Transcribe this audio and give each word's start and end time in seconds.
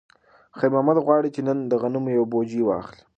خیر 0.57 0.69
محمد 0.73 0.97
غواړي 1.05 1.29
چې 1.35 1.41
نن 1.47 1.57
د 1.71 1.73
غنمو 1.81 2.09
یوه 2.17 2.27
بوجۍ 2.31 2.61
واخلي. 2.63 3.03